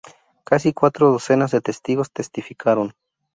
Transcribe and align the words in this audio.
Casi 0.45 0.73
cuatro 0.73 1.11
docenas 1.11 1.51
de 1.51 1.61
testigos 1.61 2.11
testificaron. 2.11 2.95